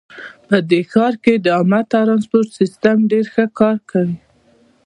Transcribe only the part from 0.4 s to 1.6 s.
په دې ښار کې د